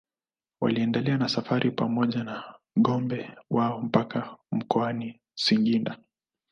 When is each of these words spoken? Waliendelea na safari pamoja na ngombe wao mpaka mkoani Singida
Waliendelea 0.61 1.17
na 1.17 1.29
safari 1.29 1.71
pamoja 1.71 2.23
na 2.23 2.55
ngombe 2.79 3.37
wao 3.49 3.81
mpaka 3.81 4.37
mkoani 4.51 5.21
Singida 5.35 5.97